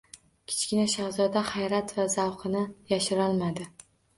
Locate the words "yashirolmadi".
2.95-3.73